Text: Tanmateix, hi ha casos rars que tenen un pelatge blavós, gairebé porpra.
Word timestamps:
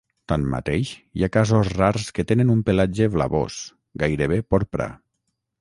Tanmateix, 0.31 0.93
hi 1.19 1.25
ha 1.27 1.29
casos 1.35 1.69
rars 1.75 2.07
que 2.17 2.25
tenen 2.33 2.53
un 2.55 2.65
pelatge 2.71 3.11
blavós, 3.19 3.61
gairebé 4.05 4.45
porpra. 4.55 4.93